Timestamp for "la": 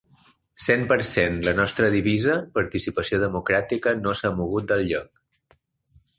1.47-1.53